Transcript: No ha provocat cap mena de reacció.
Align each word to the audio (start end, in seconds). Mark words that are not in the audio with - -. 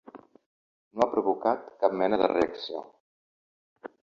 No 0.95 1.03
ha 1.03 1.07
provocat 1.11 1.69
cap 1.85 1.99
mena 2.01 2.21
de 2.25 2.31
reacció. 2.35 2.85